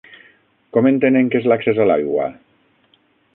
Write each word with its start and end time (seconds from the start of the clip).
Com 0.77 0.87
entenen 0.91 1.29
que 1.35 1.39
és 1.41 1.49
l'accés 1.51 1.83
a 1.85 1.87
l'aigua? 1.91 2.27